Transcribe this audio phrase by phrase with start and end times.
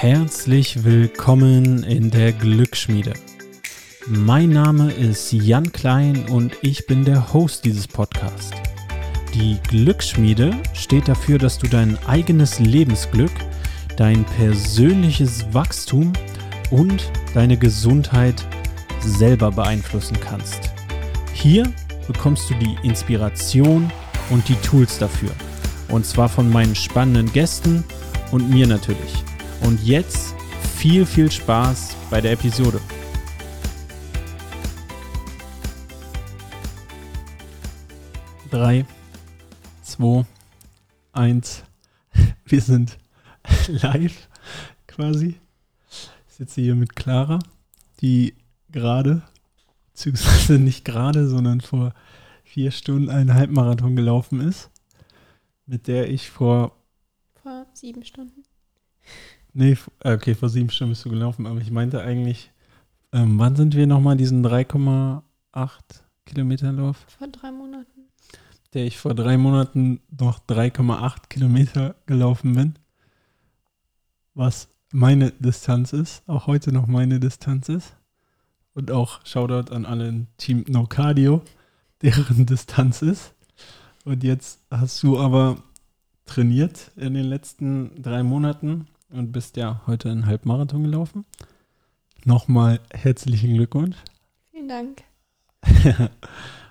[0.00, 3.14] Herzlich willkommen in der Glücksschmiede.
[4.06, 8.52] Mein Name ist Jan Klein und ich bin der Host dieses Podcasts.
[9.34, 13.32] Die Glücksschmiede steht dafür, dass du dein eigenes Lebensglück,
[13.96, 16.12] dein persönliches Wachstum
[16.70, 18.46] und deine Gesundheit
[19.00, 20.70] selber beeinflussen kannst.
[21.32, 21.72] Hier
[22.06, 23.90] bekommst du die Inspiration
[24.30, 25.32] und die Tools dafür.
[25.88, 27.82] Und zwar von meinen spannenden Gästen
[28.30, 29.24] und mir natürlich.
[29.62, 30.34] Und jetzt
[30.76, 32.80] viel, viel Spaß bei der Episode.
[38.50, 38.86] Drei,
[39.82, 40.24] zwei,
[41.12, 41.64] eins.
[42.44, 42.98] Wir sind
[43.68, 44.28] live
[44.86, 45.38] quasi.
[45.90, 47.38] Ich sitze hier mit Clara,
[48.00, 48.34] die
[48.70, 49.22] gerade,
[49.92, 51.92] beziehungsweise nicht gerade, sondern vor
[52.44, 54.70] vier Stunden einen Halbmarathon gelaufen ist,
[55.66, 56.76] mit der ich vor.
[57.42, 58.44] Vor sieben Stunden.
[59.58, 62.52] Nee, äh, okay, vor sieben Stunden bist du gelaufen, aber ich meinte eigentlich,
[63.10, 65.22] ähm, wann sind wir nochmal diesen 3,8
[66.26, 67.04] Kilometer Lauf?
[67.18, 68.02] Vor drei Monaten.
[68.72, 72.74] Der ich vor drei Monaten noch 3,8 Kilometer gelaufen bin.
[74.34, 77.96] Was meine Distanz ist, auch heute noch meine Distanz ist.
[78.74, 81.42] Und auch Shoutout an alle im Team No Cardio,
[82.02, 83.34] deren Distanz ist.
[84.04, 85.56] Und jetzt hast du aber
[86.26, 91.24] trainiert in den letzten drei Monaten und bist ja heute einen Halbmarathon gelaufen.
[92.24, 93.96] Nochmal herzlichen Glückwunsch.
[94.50, 95.02] Vielen Dank.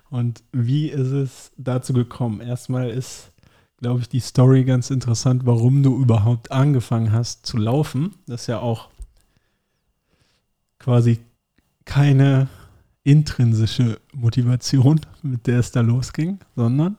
[0.09, 2.41] und wie ist es dazu gekommen?
[2.41, 3.31] Erstmal ist,
[3.77, 8.15] glaube ich, die Story ganz interessant, warum du überhaupt angefangen hast zu laufen.
[8.27, 8.89] Das ist ja auch
[10.79, 11.19] quasi
[11.85, 12.49] keine
[13.03, 16.97] intrinsische Motivation, mit der es da losging, sondern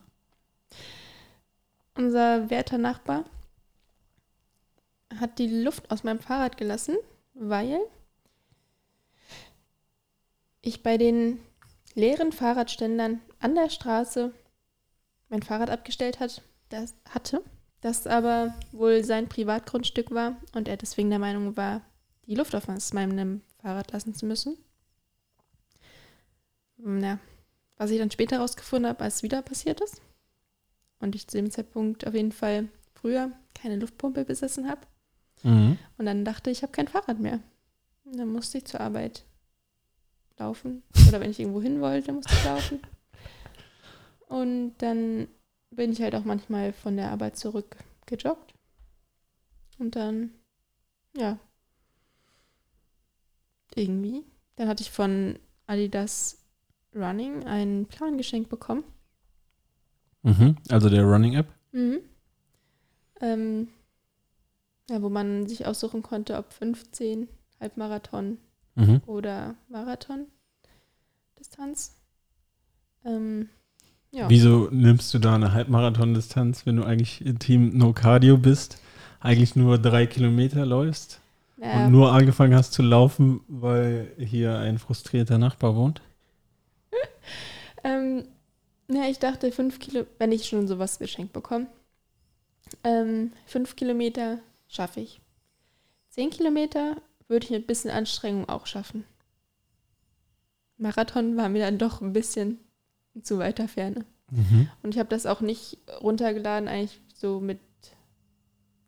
[1.94, 3.24] Unser werter Nachbar
[5.18, 6.96] hat die Luft aus meinem Fahrrad gelassen,
[7.34, 7.80] weil
[10.60, 11.40] ich bei den
[11.94, 14.32] leeren Fahrradständern an der Straße
[15.28, 17.42] mein Fahrrad abgestellt hat, das hatte,
[17.80, 21.82] das aber wohl sein Privatgrundstück war und er deswegen der Meinung war,
[22.26, 24.56] die Luft auf meinem Fahrrad lassen zu müssen.
[26.78, 27.18] Ja,
[27.76, 30.00] was ich dann später herausgefunden habe, als es wieder passiert ist
[31.00, 34.80] und ich zu dem Zeitpunkt auf jeden Fall früher keine Luftpumpe besessen habe.
[35.42, 35.78] Mhm.
[35.96, 37.40] Und dann dachte ich, ich habe kein Fahrrad mehr.
[38.04, 39.24] Und dann musste ich zur Arbeit
[40.38, 40.82] laufen.
[41.08, 42.80] Oder wenn ich irgendwo hin wollte, musste ich laufen.
[44.28, 45.28] Und dann
[45.70, 47.76] bin ich halt auch manchmal von der Arbeit zurück
[48.06, 48.54] gejoggt.
[49.78, 50.30] Und dann,
[51.16, 51.38] ja,
[53.74, 54.24] irgendwie.
[54.56, 56.38] Dann hatte ich von Adidas
[56.94, 58.84] Running einen Plan geschenkt bekommen.
[60.22, 60.56] Mhm.
[60.68, 61.46] Also der Running App.
[61.72, 62.00] Mhm.
[63.20, 63.68] Ähm,
[64.90, 67.28] ja, wo man sich aussuchen konnte, ob 15,
[67.60, 68.38] Halbmarathon
[68.74, 69.02] Mhm.
[69.06, 71.94] oder Marathon-Distanz.
[73.04, 73.48] Ähm,
[74.12, 74.30] ja.
[74.30, 78.78] Wieso nimmst du da eine Halbmarathon-Distanz, wenn du eigentlich im Team No Cardio bist,
[79.20, 81.20] eigentlich nur drei Kilometer läufst
[81.56, 86.00] Naja, und nur angefangen hast zu laufen, weil hier ein frustrierter Nachbar wohnt?
[87.84, 88.24] ähm,
[88.88, 91.66] ja, ich dachte, fünf Kilo, wenn ich schon sowas geschenkt bekomme,
[92.84, 94.38] ähm, fünf Kilometer
[94.68, 95.20] schaffe ich.
[96.10, 96.96] Zehn Kilometer
[97.26, 99.04] würde ich mit ein bisschen Anstrengung auch schaffen.
[100.76, 102.58] Marathon war mir dann doch ein bisschen
[103.22, 104.04] zu weiter Ferne.
[104.30, 104.68] Mhm.
[104.82, 107.58] Und ich habe das auch nicht runtergeladen, eigentlich so mit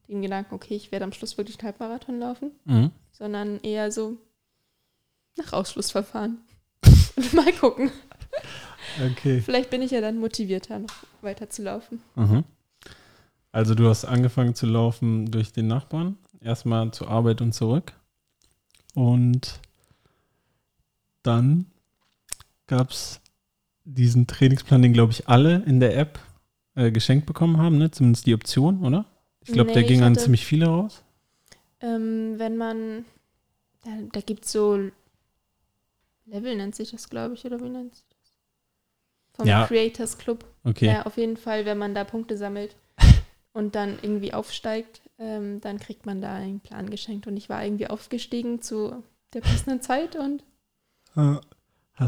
[0.09, 2.91] dem Gedanken, okay, ich werde am Schluss wirklich einen Halbmarathon laufen, Mhm.
[3.13, 4.17] sondern eher so
[5.37, 6.39] nach Ausschlussverfahren.
[7.17, 7.91] Und mal gucken.
[9.13, 9.41] Okay.
[9.41, 12.03] Vielleicht bin ich ja dann motivierter, noch weiter zu laufen.
[12.17, 12.45] Mhm.
[13.53, 17.93] Also du hast angefangen zu laufen durch den Nachbarn, erstmal zur Arbeit und zurück.
[18.95, 19.59] Und
[21.23, 21.67] dann
[22.67, 23.21] gab es
[23.85, 26.19] diesen Trainingsplan, den glaube ich alle in der App
[26.77, 27.91] äh, geschenkt bekommen haben, ne?
[27.91, 29.05] zumindest die Option, oder?
[29.45, 31.03] Ich glaube, der Nee, ging ich an hatte- ziemlich viele raus.
[31.81, 33.05] Ähm, wenn man,
[33.85, 34.79] da, da gibt es so
[36.27, 38.33] Level, nennt sich das, glaube ich, oder wie nennt sich das?
[39.33, 39.67] Vom Ja.
[39.67, 40.45] Creators Club.
[40.63, 40.87] Okay.
[40.87, 42.77] Ja, auf jeden Fall, wenn man da Punkte sammelt
[43.53, 47.27] und dann irgendwie aufsteigt, ähm, dann kriegt man da einen Plan geschenkt.
[47.27, 49.03] Und ich war irgendwie aufgestiegen zu
[49.33, 50.43] der passenden Zeit und
[51.17, 51.41] einen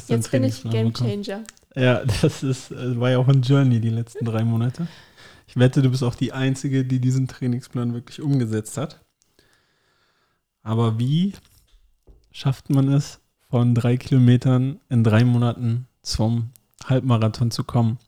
[0.08, 0.92] jetzt bin ich Game?
[0.92, 1.44] Changer.
[1.74, 4.88] Ja, das ist, äh, war ja auch ein Journey die letzten drei Monate.
[5.46, 9.04] Ich wette, du bist auch die Einzige, die diesen Trainingsplan wirklich umgesetzt hat.
[10.62, 11.34] Aber wie
[12.30, 16.52] schafft man es, von drei Kilometern in drei Monaten zum
[16.86, 17.98] Halbmarathon zu kommen?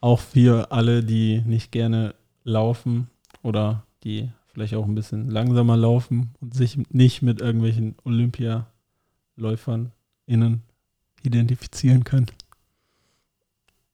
[0.00, 2.14] Auch für alle, die nicht gerne
[2.44, 3.10] laufen
[3.42, 9.92] oder die vielleicht auch ein bisschen langsamer laufen und sich nicht mit irgendwelchen Olympialäufern
[10.26, 10.62] innen
[11.22, 12.26] identifizieren können.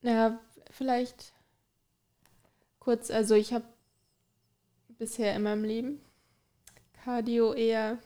[0.03, 0.39] Ja,
[0.71, 1.33] vielleicht
[2.79, 3.65] kurz, also ich habe
[4.99, 6.01] bisher in meinem Leben
[7.05, 7.99] Cardio eher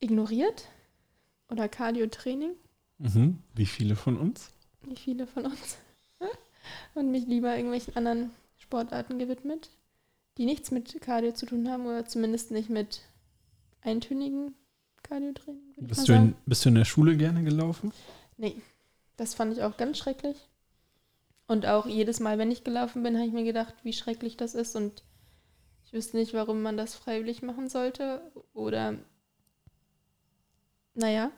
[0.00, 0.68] ignoriert
[1.48, 2.52] oder Cardio-Training,
[2.98, 3.38] Mhm.
[3.54, 4.50] Wie viele von uns?
[4.82, 5.78] wie viele von uns,
[6.94, 9.70] und mich lieber irgendwelchen anderen Sportarten gewidmet,
[10.38, 13.00] die nichts mit Cardio zu tun haben oder zumindest nicht mit
[13.82, 14.54] eintönigen
[15.02, 15.74] Cardio-Training.
[15.78, 17.92] Bist du, in, bist du in der Schule gerne gelaufen?
[18.36, 18.56] Nee,
[19.16, 20.36] das fand ich auch ganz schrecklich.
[21.46, 24.54] Und auch jedes Mal, wenn ich gelaufen bin, habe ich mir gedacht, wie schrecklich das
[24.54, 24.76] ist.
[24.76, 25.02] Und
[25.84, 28.22] ich wüsste nicht, warum man das freiwillig machen sollte.
[28.54, 28.94] Oder,
[30.94, 31.32] naja,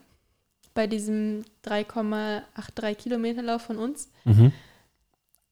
[0.75, 4.53] bei diesem 3,83 Kilometer Lauf von uns Mhm.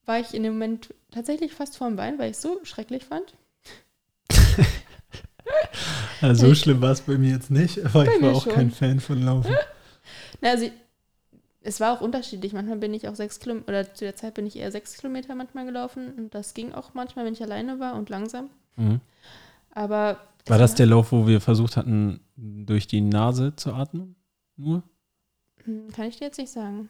[0.05, 3.33] War ich in dem Moment tatsächlich fast vorm Bein, weil ich es so schrecklich fand.
[6.21, 8.43] Also so Ich- schlimm war es bei mir jetzt nicht, aber Bei ich war auch
[8.43, 8.53] schon.
[8.53, 9.53] kein Fan von Laufen.
[10.41, 10.69] Na, also,
[11.61, 12.53] es war auch unterschiedlich.
[12.53, 15.35] Manchmal bin ich auch sechs Kilometer, oder zu der Zeit bin ich eher sechs Kilometer
[15.35, 16.13] manchmal gelaufen.
[16.15, 18.49] Und das ging auch manchmal, wenn ich alleine war und langsam.
[18.77, 19.01] Mhm.
[19.71, 20.17] Aber.
[20.45, 24.15] War das der Lauf, wo wir versucht hatten, durch die Nase zu atmen?
[24.57, 24.83] Nur?
[25.65, 26.89] Hm, Kann ich dir jetzt nicht sagen.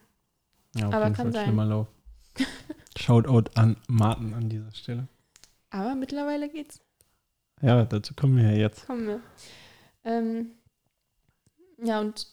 [0.76, 1.44] Ja, auf Aber jeden kann Fall sein.
[1.46, 1.88] schlimmer Lauf.
[2.98, 5.08] Shoutout an Martin an dieser Stelle.
[5.70, 6.80] Aber mittlerweile geht's.
[7.60, 8.86] Ja, dazu kommen wir ja jetzt.
[8.86, 9.20] Kommen wir.
[10.04, 10.50] Ähm,
[11.82, 12.26] ja, und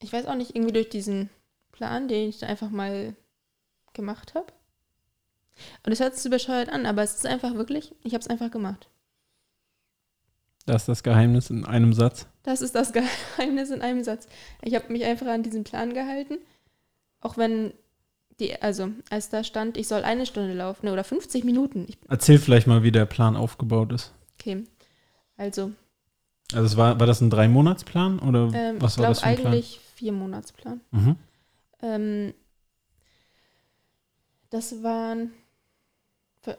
[0.00, 1.30] ich weiß auch nicht, irgendwie durch diesen
[1.72, 3.16] Plan, den ich da einfach mal
[3.92, 4.52] gemacht habe.
[5.84, 8.28] Und es hört sich so bescheuert an, aber es ist einfach wirklich, ich habe es
[8.28, 8.88] einfach gemacht.
[10.66, 12.26] Das ist das Geheimnis in einem Satz.
[12.42, 12.92] Das ist das
[13.36, 14.28] Geheimnis in einem Satz.
[14.62, 16.38] Ich habe mich einfach an diesen Plan gehalten.
[17.20, 17.72] Auch wenn
[18.40, 21.86] die, also als da stand, ich soll eine Stunde laufen oder 50 Minuten.
[21.88, 24.12] Ich, Erzähl vielleicht mal, wie der Plan aufgebaut ist.
[24.38, 24.64] okay.
[25.36, 25.72] Also,
[26.52, 29.52] Also es war, war das ein Drei-Monats-Plan oder ähm, was war das für ein Plan?
[29.52, 30.80] eigentlich vier Monatsplan.
[30.90, 31.16] Mhm.
[31.82, 32.34] Ähm,
[34.50, 35.32] das waren,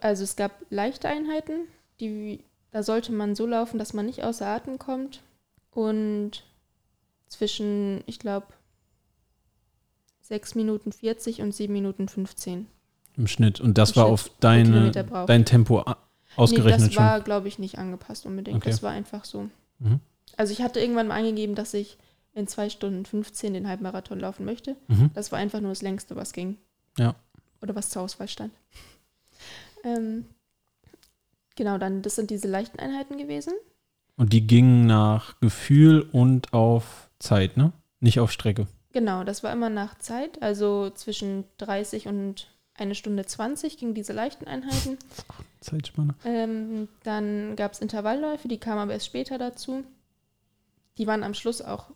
[0.01, 1.68] also es gab leichte Einheiten,
[2.00, 5.21] die, da sollte man so laufen, dass man nicht außer Atem kommt
[5.71, 6.44] und
[7.28, 8.48] zwischen, ich glaube,
[10.27, 12.66] 6 Minuten 40 und 7 Minuten 15.
[13.16, 13.62] Im Schnitt.
[13.62, 14.92] Und das Im war Schnitt auf deine,
[15.27, 15.86] dein Tempo
[16.36, 17.04] ausgerechnet nee, das schon.
[17.04, 18.57] war, glaube ich, nicht angepasst unbedingt.
[18.57, 18.69] Okay.
[18.69, 19.50] Das war einfach so.
[19.80, 20.00] Mhm.
[20.36, 21.98] Also ich hatte irgendwann mal angegeben, dass ich
[22.33, 24.75] in 2 Stunden 15 den Halbmarathon laufen möchte.
[24.88, 25.12] Mhm.
[25.13, 26.57] Das war einfach nur das längste, was ging.
[26.98, 27.16] Ja.
[27.62, 28.51] Oder was zur Auswahl stand.
[29.83, 30.25] ähm,
[31.56, 33.54] genau, dann, das sind diese leichten Einheiten gewesen.
[34.18, 37.74] Und die gingen nach Gefühl und auf Zeit, ne?
[38.00, 38.68] Nicht auf Strecke.
[38.95, 44.13] Genau, das war immer nach Zeit, also zwischen 30 und eine Stunde 20 gingen diese
[44.13, 44.97] leichten Einheiten.
[45.59, 46.15] Zeitspanne.
[46.24, 49.83] Ähm, dann gab es Intervallläufe, die kamen aber erst später dazu.
[50.97, 51.92] Die waren am Schluss auch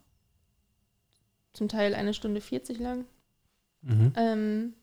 [1.54, 3.06] zum Teil eine Stunde 40 lang.
[3.82, 4.14] Mhm.
[4.18, 4.74] Ähm,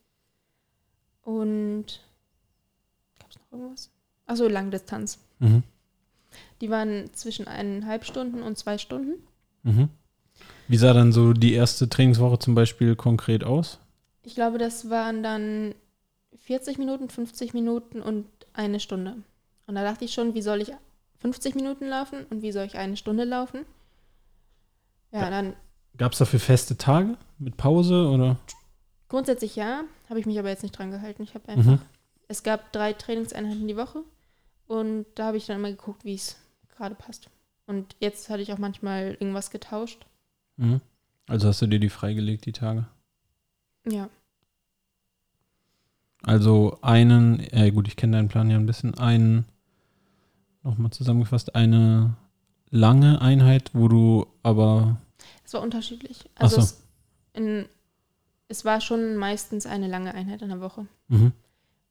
[1.20, 2.00] und
[3.18, 3.90] gab es noch irgendwas?
[4.24, 5.18] Achso, Langdistanz.
[5.38, 5.62] Mhm.
[6.62, 9.22] Die waren zwischen eineinhalb Stunden und zwei Stunden.
[9.64, 9.90] Mhm.
[10.68, 13.78] Wie sah dann so die erste Trainingswoche zum Beispiel konkret aus?
[14.22, 15.74] Ich glaube, das waren dann
[16.38, 19.16] 40 Minuten, 50 Minuten und eine Stunde.
[19.66, 20.72] Und da dachte ich schon, wie soll ich
[21.20, 23.64] 50 Minuten laufen und wie soll ich eine Stunde laufen?
[25.12, 25.30] Ja, Ja.
[25.30, 25.54] dann
[25.96, 28.36] Gab es dafür feste Tage mit Pause oder?
[29.08, 31.22] grundsätzlich ja, habe ich mich aber jetzt nicht dran gehalten.
[31.22, 31.78] Ich habe einfach, Mhm.
[32.28, 34.02] es gab drei Trainingseinheiten die Woche
[34.66, 36.36] und da habe ich dann immer geguckt, wie es
[36.76, 37.30] gerade passt.
[37.66, 40.04] Und jetzt hatte ich auch manchmal irgendwas getauscht.
[40.56, 40.80] Mhm.
[41.28, 42.86] Also hast du dir die freigelegt, die Tage?
[43.88, 44.08] Ja,
[46.26, 49.46] Also einen, äh gut, ich kenne deinen Plan ja ein bisschen, einen,
[50.64, 52.16] nochmal zusammengefasst, eine
[52.70, 54.96] lange Einheit, wo du aber,
[55.44, 56.28] es war unterschiedlich.
[56.34, 56.62] Also so.
[56.62, 56.82] es,
[57.32, 57.66] in,
[58.48, 60.86] es war schon meistens eine lange Einheit in der Woche.
[61.08, 61.32] mhm.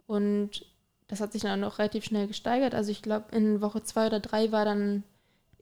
[0.05, 0.65] Und
[1.07, 2.75] das hat sich dann auch relativ schnell gesteigert.
[2.75, 5.03] Also ich glaube, in Woche zwei oder drei war dann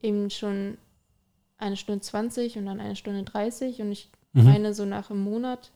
[0.02, 0.78] eben schon
[1.64, 3.82] eine Stunde 20 und dann eine Stunde 30.
[3.82, 4.44] Und ich Mhm.
[4.46, 5.72] meine, so nach einem Monat,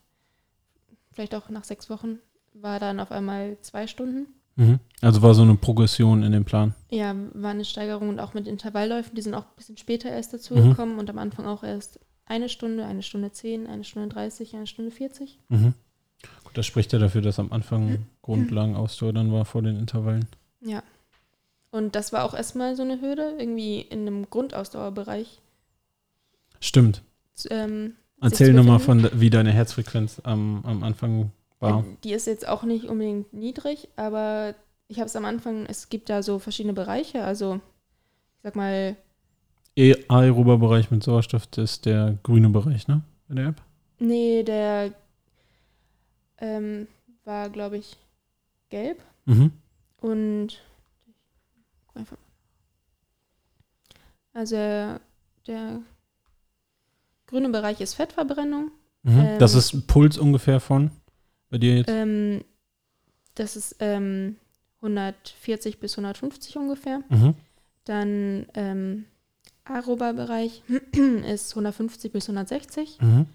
[1.12, 2.18] vielleicht auch nach sechs Wochen,
[2.54, 4.26] war dann auf einmal zwei Stunden.
[4.56, 4.80] Mhm.
[5.00, 6.74] Also war so eine Progression in dem Plan.
[6.90, 10.32] Ja, war eine Steigerung und auch mit Intervallläufen, die sind auch ein bisschen später erst
[10.34, 10.70] dazu Mhm.
[10.70, 14.66] gekommen und am Anfang auch erst eine Stunde, eine Stunde 10, eine Stunde 30, eine
[14.66, 15.38] Stunde 40.
[15.48, 15.74] Mhm.
[16.42, 20.26] Gut, das spricht ja dafür, dass am Anfang Grundlagenausdauer dann war vor den Intervallen.
[20.60, 20.82] Ja.
[21.70, 25.40] Und das war auch erstmal so eine Hürde, irgendwie in einem Grundausdauerbereich.
[26.60, 27.02] Stimmt.
[27.50, 31.84] Ähm, Erzähl nochmal von, wie deine Herzfrequenz am, am Anfang war.
[32.04, 34.54] Die ist jetzt auch nicht unbedingt niedrig, aber
[34.88, 37.56] ich habe es am Anfang, es gibt da so verschiedene Bereiche, also
[38.36, 38.96] ich sag mal,
[39.76, 43.02] E- Aerober Bereich mit Sauerstoff, das ist der grüne Bereich, ne?
[43.28, 43.62] In der App?
[44.00, 44.92] nee, der
[46.38, 46.86] ähm,
[47.24, 47.96] war, glaube ich,
[48.70, 49.52] gelb Mhm.
[49.98, 50.60] und
[54.32, 54.56] also
[55.46, 55.80] der
[57.28, 58.72] grüne Bereich ist Fettverbrennung.
[59.04, 59.20] Mhm.
[59.20, 60.90] Ähm, das ist Puls ungefähr von
[61.50, 61.88] bei dir jetzt?
[61.88, 62.42] Ähm,
[63.34, 64.36] das ist ähm,
[64.80, 67.02] 140 bis 150 ungefähr.
[67.08, 67.34] Mhm.
[67.84, 69.04] Dann ähm,
[69.64, 70.62] aerober Bereich
[71.26, 73.00] ist 150 bis 160.
[73.00, 73.26] Mhm.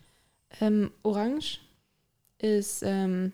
[0.59, 1.59] Ähm, Orange
[2.37, 3.31] ist ähm,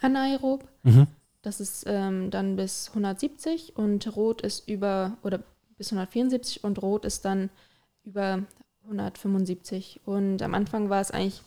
[0.00, 0.66] anaerob.
[0.84, 1.06] Mhm.
[1.42, 5.40] Das ist ähm, dann bis 170 und Rot ist über oder
[5.76, 7.50] bis 174 und Rot ist dann
[8.04, 8.42] über
[8.86, 10.00] 175.
[10.04, 11.42] Und am Anfang war es eigentlich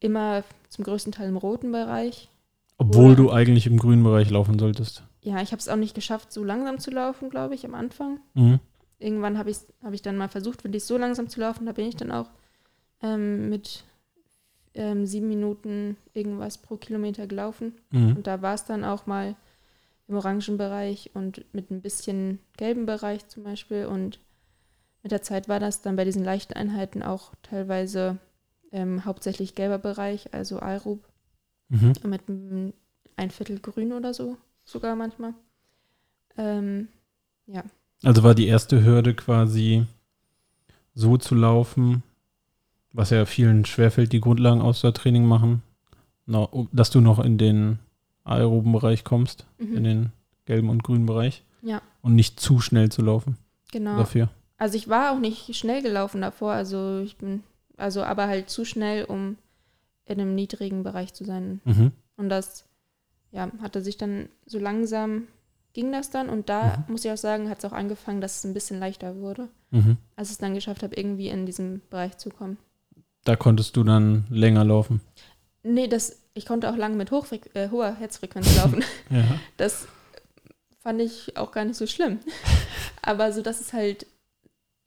[0.00, 2.28] immer zum größten Teil im roten Bereich.
[2.78, 5.04] Obwohl du eigentlich im grünen Bereich laufen solltest.
[5.22, 8.20] Ja, ich habe es auch nicht geschafft, so langsam zu laufen, glaube ich, am Anfang.
[8.34, 8.58] Mhm.
[8.98, 11.66] Irgendwann habe ich, hab ich dann mal versucht, wirklich so langsam zu laufen.
[11.66, 12.30] Da bin ich dann auch
[13.02, 13.84] ähm, mit
[14.74, 17.74] ähm, sieben Minuten irgendwas pro Kilometer gelaufen.
[17.90, 18.16] Mhm.
[18.16, 19.36] Und da war es dann auch mal
[20.08, 23.86] im orangen Bereich und mit ein bisschen gelben Bereich zum Beispiel.
[23.86, 24.18] Und
[25.02, 28.18] mit der Zeit war das dann bei diesen leichten Einheiten auch teilweise
[28.72, 31.06] ähm, hauptsächlich gelber Bereich, also Aerob,
[31.68, 31.92] Mhm.
[32.04, 32.72] mit einem
[33.16, 35.34] ein Viertel grün oder so, sogar manchmal.
[36.36, 36.88] Ähm,
[38.02, 39.86] Also war die erste Hürde quasi
[40.94, 42.02] so zu laufen,
[42.92, 45.62] was ja vielen schwerfällt, die Grundlagenausdauertraining machen,
[46.26, 47.78] na, um- dass du noch in den
[48.24, 49.76] aeroben Bereich kommst, mhm.
[49.76, 50.12] in den
[50.46, 51.44] gelben und grünen Bereich.
[51.62, 51.82] Ja.
[52.02, 53.36] Und nicht zu schnell zu laufen
[53.70, 53.96] genau.
[53.98, 54.28] dafür.
[54.60, 57.42] Also ich war auch nicht schnell gelaufen davor, also ich bin,
[57.78, 59.38] also aber halt zu schnell, um
[60.04, 61.60] in einem niedrigen Bereich zu sein.
[61.64, 61.92] Mhm.
[62.18, 62.66] Und das,
[63.32, 65.26] ja, hatte sich dann so langsam
[65.72, 66.92] ging das dann und da Mhm.
[66.92, 69.96] muss ich auch sagen, hat es auch angefangen, dass es ein bisschen leichter wurde, Mhm.
[70.16, 72.58] als ich es dann geschafft habe, irgendwie in diesem Bereich zu kommen.
[73.24, 75.00] Da konntest du dann länger laufen.
[75.62, 77.10] Nee, das, ich konnte auch lange mit
[77.54, 78.84] äh, hoher Herzfrequenz laufen.
[79.10, 79.24] Ja.
[79.58, 79.86] Das
[80.82, 82.18] fand ich auch gar nicht so schlimm.
[83.02, 84.06] Aber so, dass es halt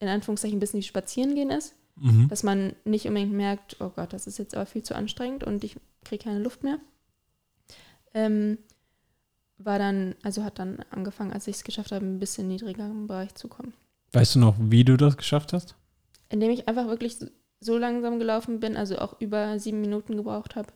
[0.04, 1.74] in Anführungszeichen ein bisschen wie Spazierengehen ist.
[1.96, 2.26] Mhm.
[2.28, 5.62] dass man nicht unbedingt merkt, oh Gott, das ist jetzt aber viel zu anstrengend und
[5.62, 6.78] ich kriege keine Luft mehr.
[8.14, 8.58] Ähm,
[9.58, 13.06] war dann, also hat dann angefangen, als ich es geschafft habe, ein bisschen niedriger im
[13.06, 13.74] Bereich zu kommen.
[14.12, 15.76] Weißt du noch, wie du das geschafft hast?
[16.30, 17.28] Indem ich einfach wirklich so-
[17.60, 20.72] so langsam gelaufen bin, also auch über sieben Minuten gebraucht habe.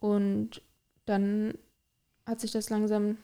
[0.00, 0.60] Und
[1.06, 1.54] dann
[2.26, 3.18] hat sich das langsam,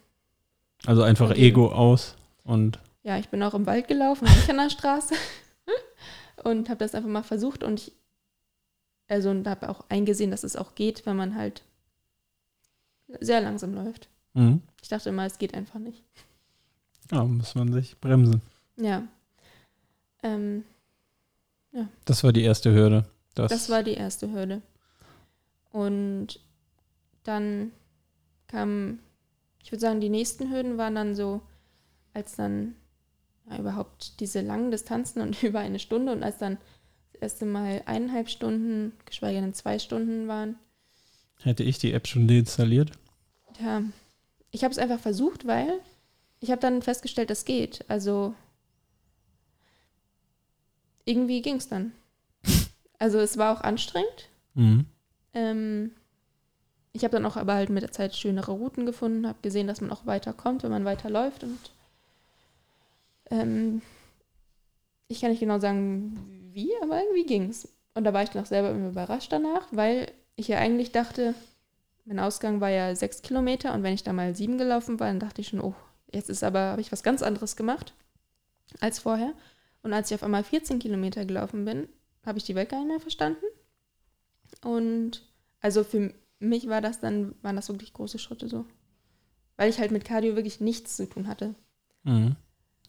[0.87, 1.47] Also einfach Ergeben.
[1.47, 5.14] Ego aus und ja, ich bin auch im Wald gelaufen, nicht an der Straße.
[6.45, 7.92] und habe das einfach mal versucht und ich,
[9.09, 11.62] also und habe auch eingesehen, dass es auch geht, wenn man halt
[13.21, 14.09] sehr langsam läuft.
[14.35, 14.62] mhm.
[14.83, 16.02] Ich dachte immer, es geht einfach nicht.
[17.11, 18.40] ja, muss man sich bremsen.
[18.76, 19.02] Ja.
[20.23, 20.64] Ähm,
[22.04, 23.04] Das war die erste Hürde.
[23.35, 24.62] Das, das war die erste Hürde.
[25.71, 26.40] Und
[27.23, 27.73] dann
[28.49, 28.99] kam,
[29.62, 31.42] ich würde sagen, die nächsten Hürden waren dann so,
[32.12, 32.75] als dann
[33.50, 36.59] ja, überhaupt diese langen Distanzen und über eine Stunde und als dann
[37.12, 40.57] das erste Mal eineinhalb Stunden, geschweige denn zwei Stunden waren.
[41.42, 42.92] Hätte ich die App schon deinstalliert?
[43.61, 43.83] Ja,
[44.50, 45.80] ich habe es einfach versucht, weil
[46.40, 47.85] ich habe dann festgestellt, das geht.
[47.88, 48.35] Also
[51.04, 51.92] irgendwie ging es dann.
[53.02, 54.28] Also es war auch anstrengend.
[54.52, 54.85] Mhm.
[55.33, 55.92] Ähm,
[56.92, 59.80] ich habe dann auch aber halt mit der Zeit schönere Routen gefunden, habe gesehen, dass
[59.80, 61.42] man auch weiterkommt, wenn man weiterläuft.
[61.42, 61.59] Und
[63.31, 63.83] ähm,
[65.09, 67.69] ich kann nicht genau sagen, wie, aber irgendwie ging's.
[67.95, 71.35] Und da war ich noch selber überrascht danach, weil ich ja eigentlich dachte,
[72.05, 75.21] mein Ausgang war ja sechs Kilometer und wenn ich da mal sieben gelaufen war, dann
[75.21, 75.75] dachte ich schon, oh,
[76.13, 77.93] jetzt ist aber, habe ich was ganz anderes gemacht
[78.81, 79.33] als vorher.
[79.83, 81.89] Und als ich auf einmal 14 Kilometer gelaufen bin,
[82.25, 83.45] habe ich die Welt gar nicht mehr verstanden.
[84.63, 85.23] Und
[85.61, 88.65] also für mich war das dann, waren das wirklich große Schritte so.
[89.57, 91.55] Weil ich halt mit Cardio wirklich nichts zu tun hatte.
[92.03, 92.37] Mhm.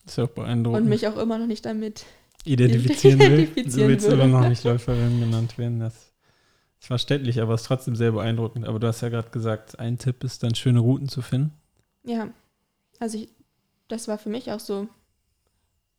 [0.05, 0.83] Ist ja auch beeindruckend.
[0.83, 2.05] Und mich auch immer noch nicht damit.
[2.45, 3.39] identifizieren will.
[3.39, 4.23] identifizieren du willst würde.
[4.23, 5.79] aber noch nicht Läuferin genannt werden.
[5.79, 6.13] Das
[6.79, 8.65] ist verständlich, aber es ist trotzdem sehr beeindruckend.
[8.65, 11.53] Aber du hast ja gerade gesagt, ein Tipp ist dann schöne Routen zu finden.
[12.03, 12.29] Ja,
[12.99, 13.29] also ich,
[13.87, 14.87] das war für mich auch so,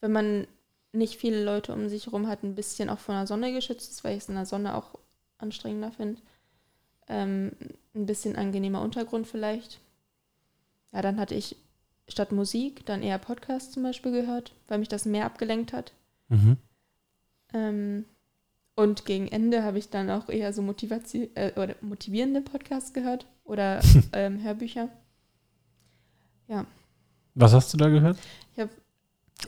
[0.01, 0.47] wenn man
[0.93, 4.05] nicht viele Leute um sich herum hat, ein bisschen auch von der Sonne geschützt ist,
[4.05, 4.99] weil ich es in der Sonne auch
[5.39, 6.21] anstrengender finde.
[7.09, 7.53] Ähm,
[7.95, 9.81] ein bisschen angenehmer Untergrund vielleicht.
[10.93, 11.57] Ja, dann hatte ich
[12.09, 15.93] statt Musik dann eher Podcasts zum Beispiel gehört, weil mich das mehr abgelenkt hat.
[16.29, 16.57] Mhm.
[17.53, 18.05] Ähm,
[18.75, 23.27] und gegen Ende habe ich dann auch eher so Motivati äh, oder motivierende Podcasts gehört
[23.45, 23.81] oder
[24.13, 24.89] ähm, Hörbücher.
[26.49, 26.67] Ja.
[27.35, 28.19] Was hast du da gehört?
[28.53, 28.71] Ich habe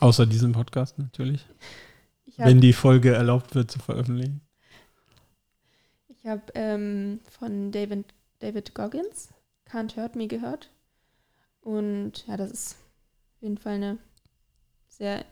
[0.01, 1.47] Außer diesem Podcast natürlich.
[2.27, 4.41] ich hab, Wenn die Folge erlaubt wird zu veröffentlichen.
[6.09, 8.07] ich hab, ähm, von David,
[8.41, 9.29] David Goggins
[9.71, 10.71] Can't Hurt Me gehört.
[11.64, 12.76] Und ja, das ist
[13.37, 13.99] auf jeden Fall eine
[14.88, 15.25] sehr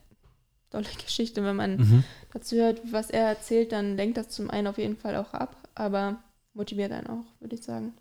[0.70, 1.44] tolle Geschichte.
[1.44, 2.04] Wenn man Mhm.
[2.32, 5.56] dazu hört, was er erzählt, dann lenkt das zum einen auf jeden Fall auch ab,
[5.74, 6.22] aber
[6.54, 7.94] motiviert einen auch, würde ich sagen.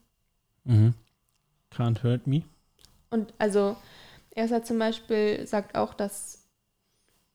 [0.64, 0.94] Mhm.
[1.72, 2.44] Can't hurt me.
[3.10, 3.76] Und also,
[4.32, 6.48] er sagt zum Beispiel, sagt auch, dass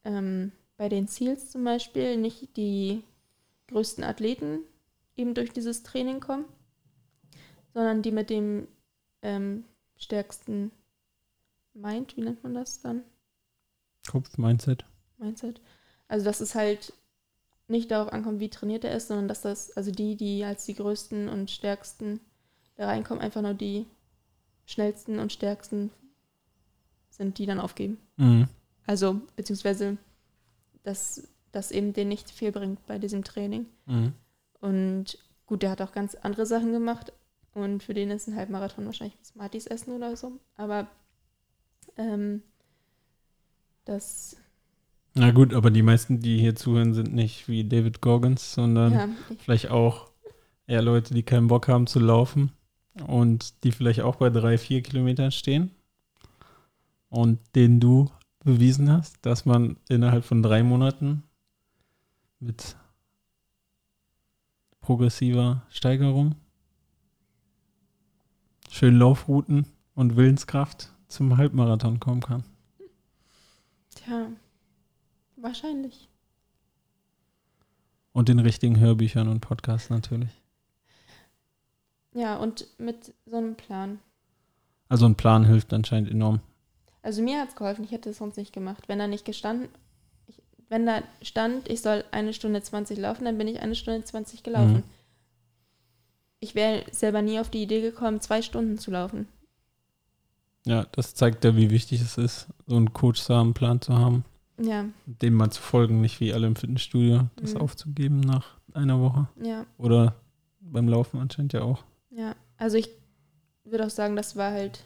[0.04, 3.02] ähm, bei den Seals zum Beispiel nicht die
[3.68, 4.60] größten Athleten
[5.16, 6.44] eben durch dieses Training kommen,
[7.74, 8.68] sondern die mit dem
[9.22, 9.64] ähm,
[9.96, 10.70] stärksten
[11.76, 13.02] Mind, wie nennt man das dann?
[14.08, 14.84] Kopf, Mindset.
[15.18, 15.60] Mindset.
[16.08, 16.92] Also, dass es halt
[17.68, 20.74] nicht darauf ankommt, wie trainiert er ist, sondern dass das, also die, die als die
[20.74, 22.20] größten und stärksten
[22.76, 23.86] da reinkommen, einfach nur die
[24.66, 25.90] schnellsten und stärksten
[27.10, 27.98] sind, die dann aufgeben.
[28.16, 28.48] Mhm.
[28.86, 29.96] Also, beziehungsweise,
[30.82, 33.66] dass das eben den nicht viel bringt bei diesem Training.
[33.86, 34.12] Mhm.
[34.60, 37.12] Und gut, der hat auch ganz andere Sachen gemacht
[37.54, 40.32] und für den ist ein Halbmarathon wahrscheinlich Smarties essen oder so.
[40.56, 40.86] Aber
[41.96, 42.42] ähm,
[43.84, 44.36] das,
[45.14, 49.08] Na gut, aber die meisten, die hier zuhören, sind nicht wie David Goggins, sondern ja,
[49.30, 50.10] ich, vielleicht auch
[50.66, 52.52] eher Leute, die keinen Bock haben zu laufen
[53.06, 55.70] und die vielleicht auch bei drei, vier Kilometern stehen
[57.08, 58.10] und denen du
[58.44, 61.22] bewiesen hast, dass man innerhalb von drei Monaten
[62.40, 62.76] mit
[64.80, 66.36] progressiver Steigerung,
[68.70, 72.44] schönen Laufrouten und Willenskraft zum Halbmarathon kommen kann.
[73.94, 74.28] tja,
[75.36, 76.08] wahrscheinlich.
[78.12, 80.30] Und den richtigen Hörbüchern und Podcasts natürlich.
[82.14, 83.98] Ja, und mit so einem Plan.
[84.88, 86.40] Also ein Plan hilft anscheinend enorm.
[87.02, 88.88] Also mir hat es geholfen, ich hätte es sonst nicht gemacht.
[88.88, 89.68] Wenn da nicht gestanden,
[90.26, 94.02] ich, wenn da stand, ich soll eine Stunde 20 laufen, dann bin ich eine Stunde
[94.02, 94.76] 20 gelaufen.
[94.76, 94.82] Mhm.
[96.40, 99.28] Ich wäre selber nie auf die Idee gekommen, zwei Stunden zu laufen.
[100.66, 103.80] Ja, das zeigt ja, wie wichtig es ist, so einen Coach zu haben, einen Plan
[103.80, 104.24] zu haben,
[104.60, 107.60] Ja, dem mal zu folgen, nicht wie alle im Fitnessstudio, das Mhm.
[107.60, 109.28] aufzugeben nach einer Woche.
[109.42, 110.16] ja, Oder
[110.60, 111.84] beim Laufen anscheinend ja auch.
[112.10, 112.34] ja.
[112.58, 112.88] Also ich
[113.64, 114.82] würde auch sagen, das war halt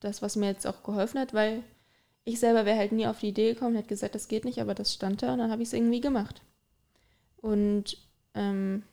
[0.00, 1.62] das, was mir jetzt auch geholfen hat, weil
[2.24, 4.74] ich selber wäre halt nie auf die Idee gekommen, hätte gesagt, das geht nicht, aber
[4.74, 6.40] das stand da und dann habe ich es irgendwie gemacht.
[7.36, 7.96] Und
[8.34, 8.84] ähm,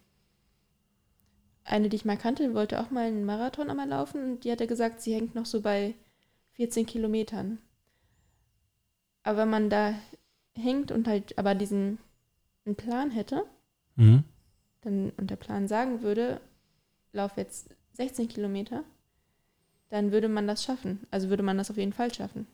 [1.70, 4.68] eine, die ich mal kannte, wollte auch mal einen Marathon einmal laufen und die hatte
[4.68, 5.96] gesagt, sie hängt noch so bei
[6.54, 7.60] 14 Kilometern.
[9.24, 9.94] Aber wenn man da
[10.54, 12.00] hängt und halt aber diesen
[12.66, 13.46] einen Plan hätte,
[13.96, 14.24] Mhm.
[14.82, 16.40] dann und der Plan sagen würde,
[17.12, 18.84] lauf jetzt 16 Kilometer,
[19.90, 21.06] dann würde man das schaffen.
[21.12, 22.48] Also würde man das auf jeden Fall schaffen.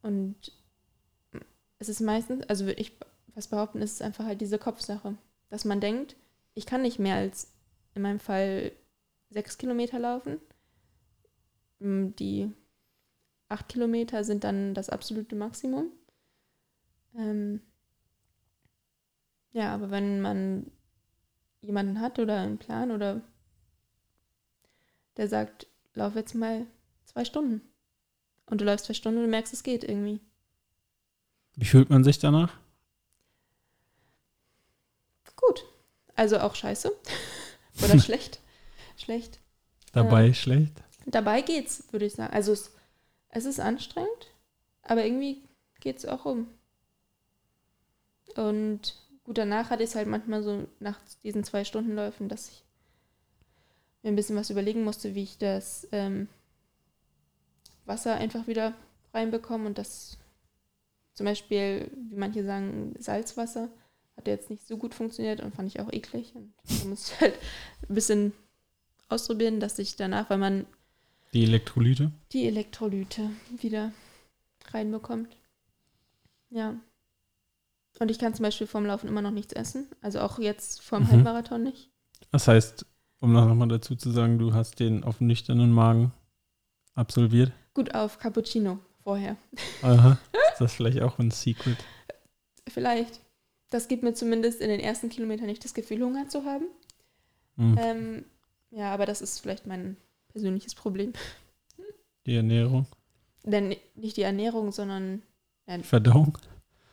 [0.00, 0.52] Und
[1.78, 2.96] es ist meistens, also würde ich
[3.34, 5.16] was behaupten, es ist einfach halt diese Kopfsache,
[5.50, 6.16] dass man denkt,
[6.54, 7.51] ich kann nicht mehr als
[7.94, 8.72] in meinem Fall
[9.30, 10.40] sechs Kilometer laufen.
[11.80, 12.52] Mm, Die
[13.48, 15.90] acht Kilometer sind dann das absolute Maximum.
[17.14, 17.60] Ähm,
[19.52, 20.70] ja, aber wenn man
[21.60, 23.20] jemanden hat oder einen Plan oder
[25.16, 26.66] der sagt, lauf jetzt mal
[27.04, 27.60] zwei Stunden.
[28.46, 30.20] Und du läufst zwei Stunden und du merkst, es geht irgendwie.
[31.54, 32.56] Wie fühlt man sich danach?
[35.36, 35.64] Gut.
[36.14, 36.90] Also auch scheiße.
[37.84, 38.40] Oder schlecht.
[38.96, 39.38] Schlecht.
[39.92, 40.72] Dabei schlecht?
[41.06, 42.32] Dabei geht's, würde ich sagen.
[42.32, 42.72] Also es,
[43.28, 44.32] es ist anstrengend,
[44.82, 45.42] aber irgendwie
[45.80, 46.46] geht's auch um.
[48.36, 52.64] Und gut, danach hatte ich es halt manchmal so nach diesen zwei Stundenläufen, dass ich
[54.02, 56.28] mir ein bisschen was überlegen musste, wie ich das ähm,
[57.84, 58.74] Wasser einfach wieder
[59.12, 60.18] reinbekomme und das
[61.14, 63.68] zum Beispiel, wie manche sagen, Salzwasser
[64.22, 66.32] hat jetzt nicht so gut funktioniert und fand ich auch eklig.
[66.34, 66.52] Und
[66.88, 67.34] musste ich halt
[67.88, 68.32] ein bisschen
[69.08, 70.66] ausprobieren, dass ich danach, weil man
[71.34, 72.12] Die Elektrolyte?
[72.32, 73.30] die Elektrolyte
[73.60, 73.92] wieder
[74.72, 75.36] reinbekommt.
[76.50, 76.74] Ja.
[77.98, 79.86] Und ich kann zum Beispiel vorm Laufen immer noch nichts essen.
[80.00, 81.08] Also auch jetzt vorm Mhm.
[81.08, 81.90] Halbmarathon nicht.
[82.30, 82.86] Das heißt,
[83.20, 86.12] um noch mal dazu zu sagen, du hast den auf nüchternen Magen
[86.94, 87.52] absolviert.
[87.74, 89.36] Gut auf Cappuccino vorher.
[89.82, 90.18] Aha.
[90.52, 91.76] Ist das vielleicht auch ein Secret?
[92.68, 93.20] Vielleicht.
[93.72, 96.66] Das gibt mir zumindest in den ersten Kilometern nicht das Gefühl, Hunger zu haben.
[97.56, 97.76] Hm.
[97.80, 98.24] Ähm,
[98.70, 99.96] ja, aber das ist vielleicht mein
[100.28, 101.14] persönliches Problem.
[102.26, 102.86] Die Ernährung,
[103.44, 105.22] Denn nicht die Ernährung, sondern
[105.66, 106.36] ja, Verdauung.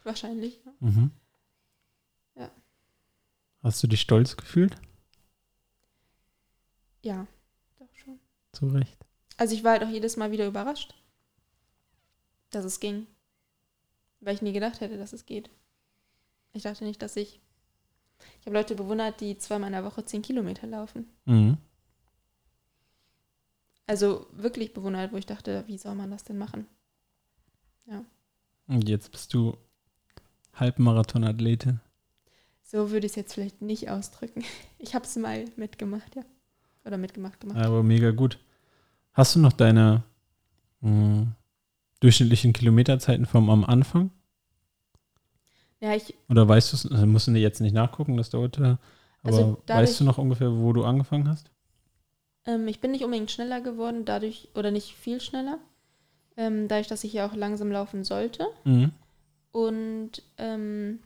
[0.05, 0.61] wahrscheinlich.
[0.79, 1.11] Mhm.
[2.35, 2.49] Ja.
[3.61, 4.73] Hast du dich stolz gefühlt?
[7.03, 7.27] Ja,
[7.77, 8.21] doch schon.
[8.53, 9.05] Zu Recht.
[9.35, 10.95] Also ich war halt auch jedes Mal wieder überrascht,
[12.51, 13.05] dass es ging.
[14.21, 15.49] Weil ich nie gedacht hätte, dass es geht.
[16.53, 17.39] Ich dachte nicht, dass ich.
[18.41, 21.07] Ich habe Leute bewundert, die zweimal in der Woche zehn Kilometer laufen.
[21.25, 21.57] Mhm.
[23.87, 26.67] Also wirklich bewundert, wo ich dachte, wie soll man das denn machen?
[28.69, 29.57] Und jetzt bist du
[30.53, 31.79] Halbmarathon-Athletin.
[32.63, 34.43] So würde ich es jetzt vielleicht nicht ausdrücken.
[34.81, 36.23] Ich habe es mal mitgemacht, ja.
[36.85, 37.57] Oder mitgemacht gemacht.
[37.65, 38.39] Aber mega gut.
[39.11, 40.03] Hast du noch deine
[40.79, 41.27] mh,
[41.99, 44.11] durchschnittlichen Kilometerzeiten vom am Anfang?
[45.81, 46.91] Ja, ich, Oder weißt du es?
[46.91, 48.77] Also musst du jetzt nicht nachgucken, das dauerte.
[49.23, 51.51] Aber Also dadurch- weißt du noch ungefähr, wo du angefangen hast?
[52.45, 55.59] ähm, ich bin nicht unbedingt schneller geworden, dadurch, oder nicht viel schneller,
[56.37, 58.47] ähm, dadurch, dass ich ja auch langsam laufen sollte.
[58.63, 58.91] Mhm.
[59.51, 60.99] Und ähm,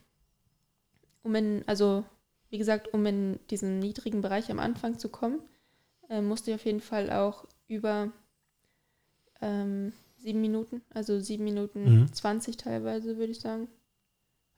[1.23, 2.03] um in, also
[2.49, 5.39] wie gesagt, um in diesen niedrigen Bereich am Anfang zu kommen,
[6.09, 8.12] äh, musste ich auf jeden Fall auch über
[9.41, 12.13] ähm, sieben Minuten, also sieben Minuten Mhm.
[12.13, 13.67] 20 teilweise, würde ich sagen,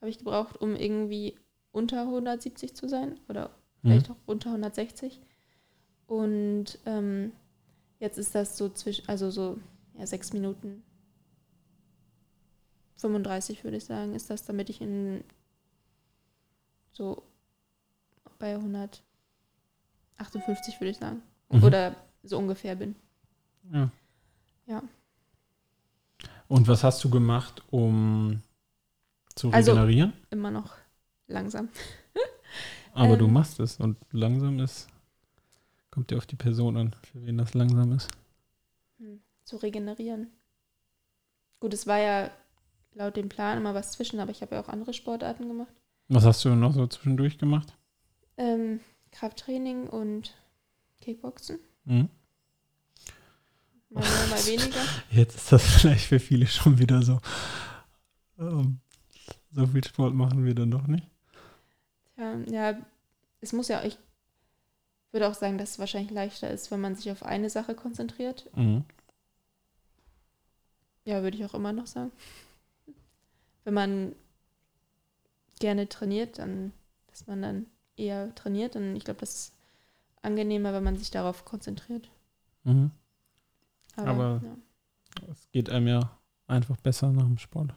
[0.05, 1.35] habe ich gebraucht, um irgendwie
[1.71, 3.49] unter 170 zu sein oder
[3.81, 3.89] Mhm.
[3.89, 5.19] vielleicht auch unter 160.
[6.05, 7.31] Und ähm,
[7.99, 9.57] jetzt ist das so zwischen, also so
[9.97, 10.83] ja, sechs Minuten
[12.97, 15.23] 35 würde ich sagen, ist das, damit ich in
[16.91, 17.23] so
[18.37, 21.23] bei 158 würde ich sagen.
[21.49, 21.63] Mhm.
[21.63, 22.95] Oder so ungefähr bin.
[23.73, 23.89] Ja.
[24.67, 24.83] Ja.
[26.47, 28.43] Und was hast du gemacht, um
[29.35, 30.13] zu Also- regenerieren?
[30.31, 30.73] Immer noch
[31.27, 31.69] langsam.
[32.93, 34.87] Aber du ähm, machst es und langsam ist,
[35.91, 38.07] kommt ja auf die Person an, für wen das langsam ist.
[38.99, 40.27] Hm, Zu regenerieren.
[41.59, 42.31] Gut, es war ja
[42.93, 45.73] laut dem Plan immer was zwischen, aber ich habe ja auch andere Sportarten gemacht.
[46.07, 47.73] Was hast du noch so zwischendurch gemacht?
[48.37, 48.79] Ähm,
[49.11, 50.33] Krafttraining und
[51.01, 51.59] Kickboxen.
[51.85, 52.09] Mhm.
[53.89, 54.79] Mal mehr, mal weniger.
[55.11, 57.19] Jetzt ist das vielleicht für viele schon wieder so.
[58.37, 58.79] Ähm,
[59.55, 61.07] so viel Sport machen wir dann doch nicht.
[62.15, 62.77] Tja, ja,
[63.41, 63.97] es muss ja, ich
[65.11, 68.49] würde auch sagen, dass es wahrscheinlich leichter ist, wenn man sich auf eine Sache konzentriert.
[68.55, 68.83] Mhm.
[71.05, 72.11] Ja, würde ich auch immer noch sagen.
[73.63, 74.15] Wenn man
[75.59, 76.71] gerne trainiert, dann,
[77.07, 77.65] dass man dann
[77.95, 79.53] eher trainiert, dann ich glaube, das ist
[80.21, 82.09] angenehmer, wenn man sich darauf konzentriert.
[82.63, 82.91] Mhm.
[83.95, 87.73] Aber, Aber- ja, Es geht einem ja einfach besser nach dem Sport.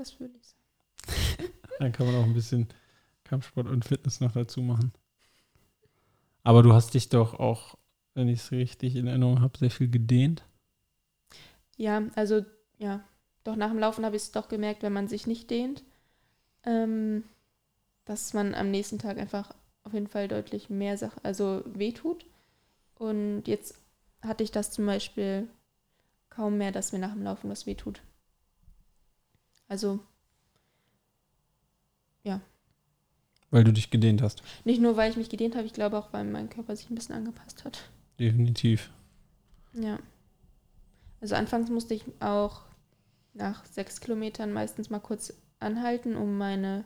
[0.00, 1.52] Das würde ich sagen.
[1.78, 2.68] Dann kann man auch ein bisschen
[3.24, 4.92] Kampfsport und Fitness noch dazu machen.
[6.42, 7.76] Aber du hast dich doch auch,
[8.14, 10.42] wenn ich es richtig in Erinnerung habe, sehr viel gedehnt.
[11.76, 12.44] Ja, also
[12.78, 13.04] ja,
[13.44, 15.84] doch nach dem Laufen habe ich es doch gemerkt, wenn man sich nicht dehnt,
[16.64, 17.24] ähm,
[18.04, 22.26] dass man am nächsten Tag einfach auf jeden Fall deutlich mehr Sache, also wehtut.
[22.96, 23.78] Und jetzt
[24.22, 25.48] hatte ich das zum Beispiel
[26.28, 28.02] kaum mehr, dass mir nach dem Laufen was wehtut.
[29.70, 30.00] Also
[33.50, 34.42] Weil du dich gedehnt hast.
[34.64, 36.94] nicht nur, weil ich mich gedehnt habe, ich glaube auch, weil mein Körper sich ein
[36.94, 37.90] bisschen angepasst hat.
[38.18, 38.90] Definitiv.
[39.72, 39.98] Ja.
[41.20, 42.62] Also anfangs musste ich auch
[43.34, 46.84] nach sechs Kilometern meistens mal kurz anhalten, um meine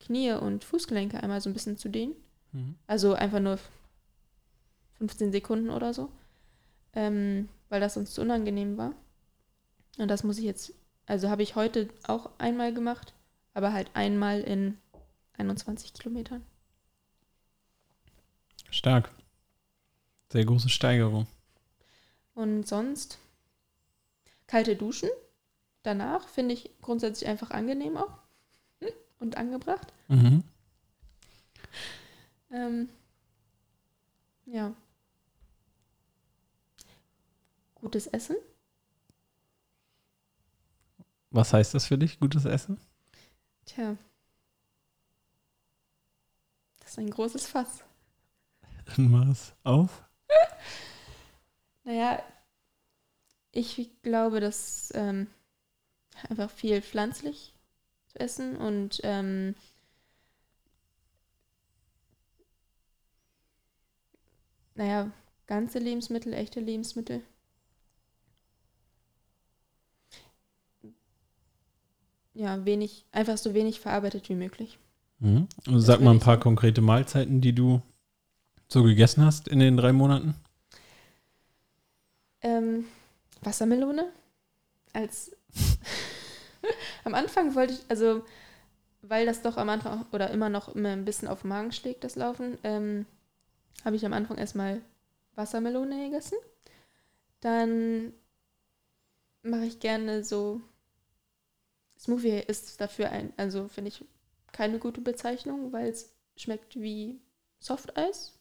[0.00, 2.14] Knie und Fußgelenke einmal so ein bisschen zu dehnen.
[2.52, 2.76] Mhm.
[2.86, 3.58] Also einfach nur
[4.98, 6.08] 15 Sekunden oder so.
[6.94, 8.92] Ähm, weil das sonst zu unangenehm war.
[9.98, 10.72] Und das muss ich jetzt,
[11.06, 13.14] also habe ich heute auch einmal gemacht,
[13.54, 14.78] aber halt einmal in
[15.38, 16.44] 21 Kilometern.
[18.70, 19.10] Stark.
[20.30, 21.26] Sehr große Steigerung.
[22.34, 23.18] Und sonst
[24.46, 25.08] kalte Duschen.
[25.82, 28.18] Danach finde ich grundsätzlich einfach angenehm auch
[29.20, 29.92] und angebracht.
[30.08, 30.42] Mhm.
[32.50, 32.88] Ähm,
[34.46, 34.74] ja.
[37.76, 38.36] Gutes Essen.
[41.36, 42.80] Was heißt das für dich, gutes Essen?
[43.66, 43.98] Tja.
[46.80, 47.84] Das ist ein großes Fass.
[48.86, 50.02] Dann mach es auf.
[51.84, 52.20] Naja,
[53.52, 55.28] ich glaube, dass ähm,
[56.28, 57.54] einfach viel pflanzlich
[58.08, 59.54] zu essen und ähm,
[64.74, 65.12] naja,
[65.46, 67.22] ganze Lebensmittel, echte Lebensmittel.
[72.36, 74.78] Ja, wenig, einfach so wenig verarbeitet wie möglich.
[75.20, 75.48] Mhm.
[75.66, 77.80] Und sag mal ein paar konkrete Mahlzeiten, die du
[78.68, 80.34] so gegessen hast in den drei Monaten.
[82.42, 82.84] Ähm,
[83.40, 84.06] Wassermelone.
[84.92, 85.34] Als
[87.04, 88.22] am Anfang wollte ich, also
[89.02, 92.04] weil das doch am Anfang oder immer noch immer ein bisschen auf den Magen schlägt,
[92.04, 93.06] das Laufen, ähm,
[93.84, 94.80] habe ich am Anfang erstmal
[95.34, 96.38] Wassermelone gegessen.
[97.40, 98.12] Dann
[99.42, 100.60] mache ich gerne so.
[102.06, 104.04] Smoothie ist dafür ein, also finde ich
[104.52, 107.20] keine gute Bezeichnung, weil es schmeckt wie
[107.58, 108.38] Softeis.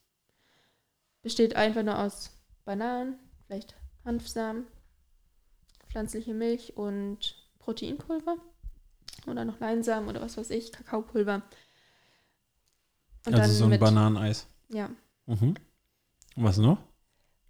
[1.24, 2.30] Besteht einfach nur aus
[2.64, 3.76] Bananen, vielleicht
[4.06, 4.68] Hanfsamen,
[5.90, 8.38] pflanzliche Milch und Proteinpulver.
[9.26, 11.42] Oder noch Leinsamen oder was weiß ich, Kakaopulver.
[13.26, 14.46] Und also so ein mit- Bananeneis.
[14.70, 14.92] Ja.
[15.26, 15.56] Mhm.
[16.36, 16.78] Was noch?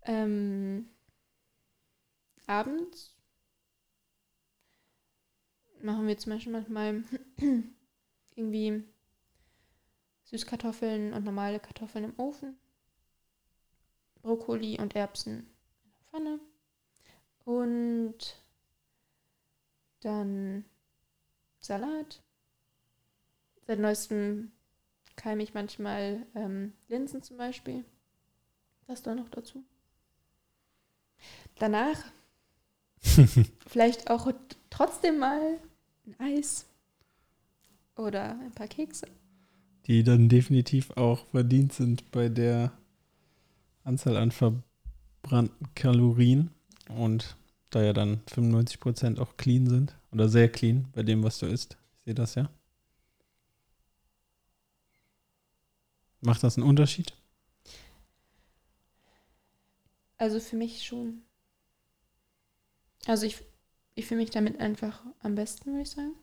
[0.04, 0.88] Ähm,
[2.48, 3.15] abends
[5.82, 7.04] machen wir zum Beispiel manchmal
[8.36, 8.84] irgendwie
[10.26, 12.58] Süßkartoffeln und normale Kartoffeln im Ofen.
[14.22, 15.48] Brokkoli und Erbsen
[15.84, 16.40] in der Pfanne.
[17.46, 18.42] Und
[20.02, 20.66] dann
[21.60, 22.22] Salat.
[23.68, 24.52] Seit neuestem
[25.16, 27.86] keime ich manchmal ähm, Linsen zum Beispiel.
[28.88, 29.64] Das dann noch dazu.
[31.58, 32.04] Danach
[33.68, 34.32] vielleicht auch
[34.70, 35.60] trotzdem mal
[36.06, 36.66] ein Eis
[37.96, 39.08] oder ein paar Kekse.
[39.88, 42.72] Die dann definitiv auch verdient sind bei der
[43.84, 46.50] Anzahl an verbrannten Kalorien
[46.90, 47.36] und
[47.70, 51.78] da ja dann 95% auch clean sind oder sehr clean bei dem, was du isst.
[52.00, 52.50] Ich sehe das ja.
[56.22, 57.14] Macht das einen Unterschied?
[60.18, 61.22] Also für mich schon.
[63.06, 63.42] Also ich,
[63.96, 66.14] ich fühle mich damit einfach am besten, würde ich sagen.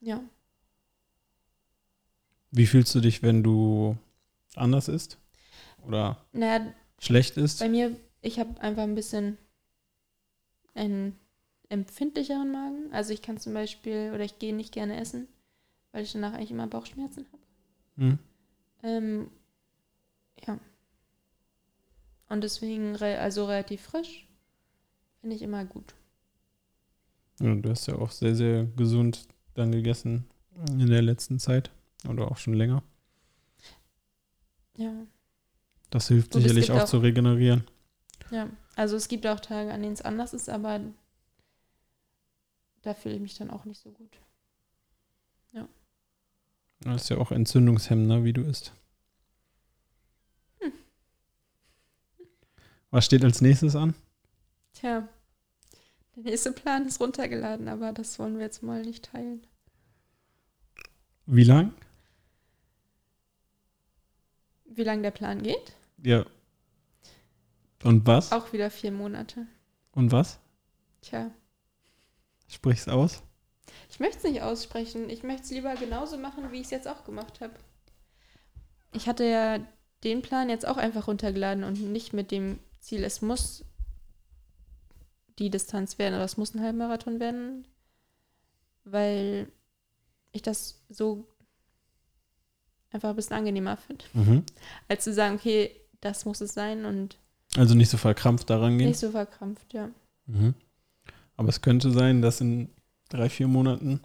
[0.00, 0.22] Ja.
[2.50, 3.96] Wie fühlst du dich, wenn du
[4.54, 5.18] anders isst?
[5.86, 7.60] Oder Naja, schlecht isst?
[7.60, 9.36] bei mir, ich habe einfach ein bisschen
[10.74, 11.18] einen
[11.68, 12.92] empfindlicheren Magen.
[12.92, 15.28] Also ich kann zum Beispiel, oder ich gehe nicht gerne essen,
[15.92, 17.42] weil ich danach eigentlich immer Bauchschmerzen habe.
[17.96, 18.18] Hm?
[18.82, 19.30] Ähm,
[20.46, 20.58] ja.
[22.28, 24.26] Und deswegen, re also relativ frisch,
[25.20, 25.94] finde ich immer gut.
[27.40, 30.24] Ja, du hast ja auch sehr, sehr gesund dann gegessen
[30.70, 31.70] in der letzten Zeit
[32.08, 32.82] oder auch schon länger.
[34.76, 34.92] Ja.
[35.90, 37.64] Das hilft Gut, sicherlich auch, auch- zu regenerieren.
[38.30, 38.48] Ja.
[38.74, 40.80] Also es gibt auch Tage, an denen es anders ist, aber
[42.82, 44.18] da fühle ich mich dann auch nicht so gut.
[46.80, 48.72] Das ist ja auch entzündungshemmender, wie du isst.
[50.60, 50.72] Hm.
[52.90, 53.94] Was steht als nächstes an?
[54.74, 55.08] Tja.
[56.14, 59.46] Der nächste Plan ist runtergeladen, aber das wollen wir jetzt mal nicht teilen.
[61.26, 61.74] Wie lang?
[64.64, 65.74] Wie lange der Plan geht?
[66.02, 66.24] Ja.
[67.82, 68.32] Und was?
[68.32, 69.46] Auch wieder vier Monate.
[69.92, 70.38] Und was?
[71.02, 71.30] Tja.
[72.48, 73.22] Sprich's aus.
[73.90, 75.10] Ich möchte es nicht aussprechen.
[75.10, 77.54] Ich möchte es lieber genauso machen, wie ich es jetzt auch gemacht habe.
[78.92, 79.58] Ich hatte ja
[80.04, 83.64] den Plan jetzt auch einfach runtergeladen und nicht mit dem Ziel, es muss
[85.38, 87.66] die Distanz werden oder es muss ein Halbmarathon werden,
[88.84, 89.50] weil
[90.32, 91.26] ich das so
[92.90, 94.44] einfach ein bisschen angenehmer finde, Mhm.
[94.88, 97.18] als zu sagen, okay, das muss es sein und
[97.56, 98.88] Also nicht so verkrampft daran gehen.
[98.88, 99.90] nicht so verkrampft, ja.
[100.26, 100.54] Mhm.
[101.36, 102.70] Aber es könnte sein, dass in
[103.08, 104.00] drei, vier Monaten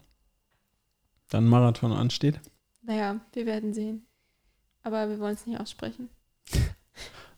[1.29, 2.39] dann ein Marathon ansteht.
[2.81, 4.05] Naja, wir werden sehen.
[4.83, 6.09] Aber wir wollen es nicht aussprechen.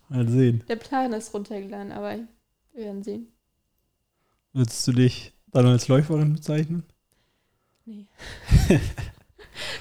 [0.10, 0.64] Mal sehen.
[0.68, 2.18] Der Plan ist runtergeladen, aber
[2.74, 3.28] wir werden sehen.
[4.54, 6.84] Würdest du dich dann als Läuferin bezeichnen?
[7.86, 8.06] Nee.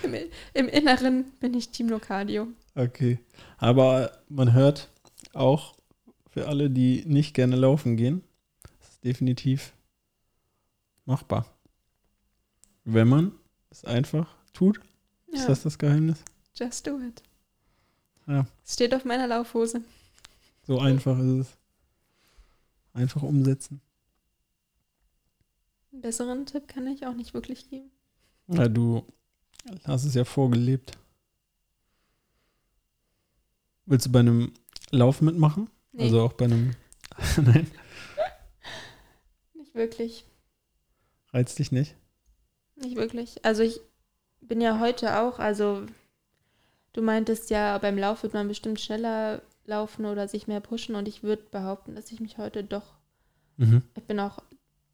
[0.02, 0.14] Im,
[0.54, 2.48] Im Inneren bin ich Team Locadio.
[2.74, 3.18] Okay.
[3.58, 4.90] Aber man hört
[5.34, 5.76] auch
[6.30, 8.22] für alle, die nicht gerne laufen gehen,
[8.80, 9.72] ist definitiv
[11.04, 11.46] machbar.
[12.84, 13.32] Wenn man
[13.70, 14.80] es einfach tut,
[15.30, 16.22] Ja, ist das das Geheimnis.
[16.54, 17.22] just do it.
[18.26, 18.46] Ja.
[18.66, 19.82] Steht auf meiner Laufhose.
[20.62, 21.58] So einfach ist es.
[22.92, 23.80] Einfach umsetzen.
[25.92, 27.90] Einen besseren Tipp kann ich auch nicht wirklich geben.
[28.48, 29.04] Ja, du
[29.84, 30.98] hast es ja vorgelebt.
[33.86, 34.52] Willst du bei einem
[34.90, 35.68] Lauf mitmachen?
[35.92, 36.74] Nee, Also auch bei einem.
[37.36, 37.70] Nein,
[39.54, 40.24] nicht wirklich.
[41.32, 41.94] reizt dich nicht.
[42.76, 43.44] Nicht wirklich.
[43.44, 43.80] Also ich
[44.40, 45.84] bin ja heute auch, also
[46.94, 51.06] du meintest ja, beim Lauf wird man bestimmt schneller laufen oder sich mehr pushen und
[51.08, 52.94] ich würde behaupten, dass ich mich heute doch
[53.58, 53.82] Mhm.
[53.96, 54.38] Ich bin auch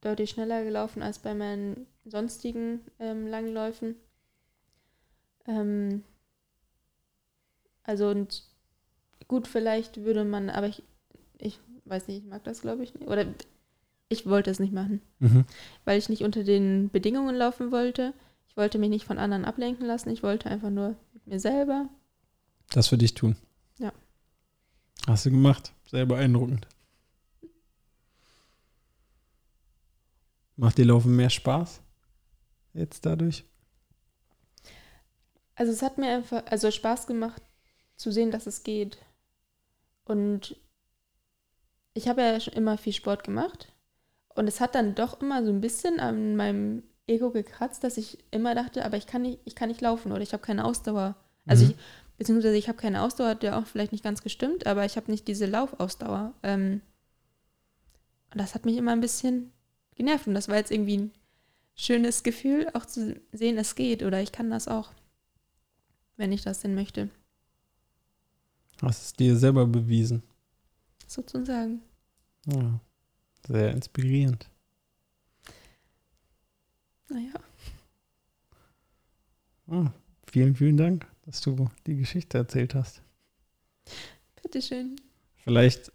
[0.01, 3.95] deutlich schneller gelaufen als bei meinen sonstigen ähm, Langläufen.
[5.47, 6.03] Ähm,
[7.85, 8.43] also und
[9.29, 10.83] gut, vielleicht würde man, aber ich,
[11.39, 13.09] ich weiß nicht, ich mag das glaube ich nicht.
[13.09, 13.27] Oder
[14.09, 15.45] ich wollte es nicht machen, Mhm.
[15.85, 18.13] weil ich nicht unter den Bedingungen laufen wollte.
[18.49, 20.11] Ich wollte mich nicht von anderen ablenken lassen.
[20.11, 21.89] Ich wollte einfach nur mit mir selber.
[22.73, 23.37] Das für dich tun.
[25.09, 25.73] Hast du gemacht.
[25.87, 26.69] Sehr beeindruckend.
[30.57, 31.81] Macht dir Laufen mehr Spaß?
[32.75, 33.45] Jetzt dadurch?
[35.55, 37.43] Also es hat mir einfach, also Spaß gemacht
[37.97, 38.99] zu sehen, dass es geht.
[40.05, 40.57] Und
[41.95, 43.73] ich habe ja schon immer viel Sport gemacht.
[44.35, 48.19] Und es hat dann doch immer so ein bisschen an meinem Ego gekratzt, dass ich
[48.31, 51.17] immer dachte, aber ich kann nicht, ich kann nicht laufen oder ich habe keine Ausdauer.
[51.47, 51.71] Also Mhm.
[51.71, 51.77] ich,
[52.19, 55.11] beziehungsweise ich habe keine Ausdauer, hat ja auch vielleicht nicht ganz gestimmt, aber ich habe
[55.11, 56.35] nicht diese Laufausdauer.
[56.43, 56.83] Ähm,
[58.33, 59.53] und das hat mich immer ein bisschen
[59.95, 60.27] genervt.
[60.27, 61.13] Und das war jetzt irgendwie ein
[61.75, 64.93] schönes Gefühl, auch zu sehen, es geht oder ich kann das auch,
[66.17, 67.09] wenn ich das denn möchte,
[68.83, 70.23] Hast es dir selber bewiesen.
[71.07, 71.81] sozusagen.
[72.47, 72.79] Ja.
[73.49, 74.49] Sehr inspirierend.
[77.09, 77.33] Naja,
[79.71, 79.93] Ah,
[80.31, 83.03] vielen, vielen Dank, dass du die Geschichte erzählt hast.
[84.43, 84.99] bitteschön.
[85.45, 85.93] Vielleicht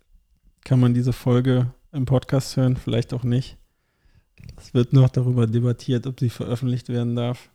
[0.63, 3.57] kann man diese Folge im Podcast hören, vielleicht auch nicht.
[4.57, 7.49] Es wird noch darüber debattiert, ob sie veröffentlicht werden darf.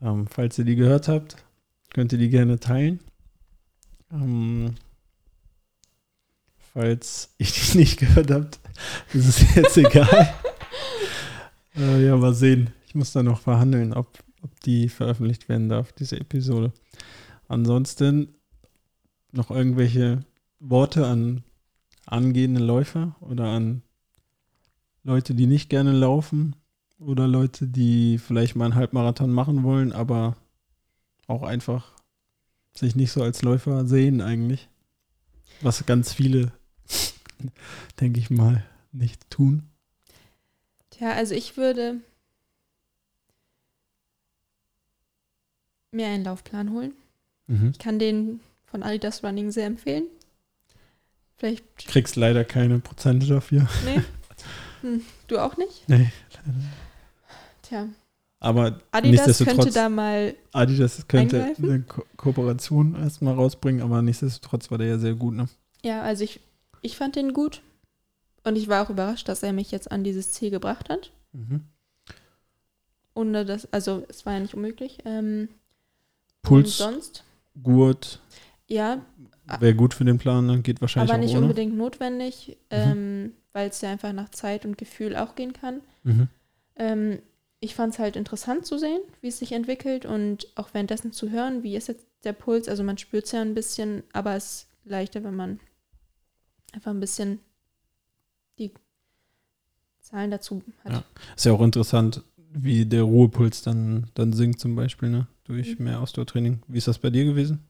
[0.00, 1.44] Ähm, falls ihr die gehört habt,
[1.92, 3.00] könnt ihr die gerne teilen.
[4.12, 4.76] Ähm,
[6.72, 8.60] falls ihr die nicht gehört habt,
[9.12, 10.32] ist es jetzt egal.
[11.76, 12.72] äh, ja, mal sehen.
[12.86, 16.72] Ich muss da noch verhandeln, ob, ob die veröffentlicht werden darf, diese Episode.
[17.48, 18.34] Ansonsten
[19.32, 20.24] noch irgendwelche
[20.58, 21.42] Worte an
[22.06, 23.82] angehende Läufer oder an
[25.02, 26.56] Leute, die nicht gerne laufen
[26.98, 30.36] oder Leute, die vielleicht mal einen Halbmarathon machen wollen, aber
[31.26, 31.92] auch einfach
[32.74, 34.68] sich nicht so als Läufer sehen eigentlich.
[35.60, 36.52] Was ganz viele,
[38.00, 39.68] denke ich mal, nicht tun.
[40.90, 42.00] Tja, also ich würde
[45.92, 46.92] mir einen Laufplan holen.
[47.46, 47.70] Mhm.
[47.72, 50.04] Ich kann den von Adidas Running sehr empfehlen.
[51.36, 53.66] Vielleicht, Kriegst leider keine Prozente dafür.
[53.84, 54.02] nee,
[54.82, 55.88] hm, du auch nicht?
[55.88, 56.10] Nee.
[57.62, 57.88] Tja,
[58.40, 61.64] Aber Adidas könnte da mal, Adidas könnte eingreifen?
[61.70, 65.48] eine Ko Kooperation erstmal rausbringen, aber nichtsdestotrotz war der ja sehr gut, ne?
[65.82, 66.40] ja, also ich,
[66.82, 67.62] ich fand den gut.
[68.44, 71.10] Und ich war auch überrascht, dass er mich jetzt an dieses Ziel gebracht hat.
[71.32, 71.62] Mhm.
[73.14, 74.98] Ohne das, also es war ja nicht unmöglich.
[75.04, 75.48] Ähm,
[76.42, 77.24] Puls, Und sonst,
[77.62, 78.20] Gurt,
[78.66, 79.04] ja,
[79.58, 80.60] wäre gut für den Plan, ne?
[80.60, 81.42] geht wahrscheinlich aber nicht ohne.
[81.42, 85.80] unbedingt notwendig, ähm, weil es ja einfach nach Zeit und Gefühl auch gehen kann.
[86.04, 86.28] Mhm.
[86.76, 87.18] Ähm,
[87.60, 91.30] ich fand es halt interessant zu sehen, wie es sich entwickelt und auch währenddessen zu
[91.30, 92.68] hören, wie ist jetzt der Puls.
[92.68, 95.60] Also man spürt es ja ein bisschen, aber es ist leichter, wenn man
[96.72, 97.40] einfach ein bisschen
[98.58, 98.72] die
[100.00, 100.92] Zahlen dazu hat.
[100.92, 101.04] Ja.
[101.36, 102.22] Ist ja auch interessant,
[102.52, 105.26] wie der Ruhepuls dann, dann sinkt zum Beispiel, ne?
[105.44, 105.84] Durch Mhm.
[105.84, 106.62] mehr Ausdauertraining.
[106.68, 107.60] Wie ist das bei dir gewesen?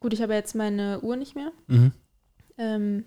[0.00, 1.52] Gut, ich habe jetzt meine Uhr nicht mehr.
[1.66, 1.92] Mhm.
[2.58, 3.04] Ähm,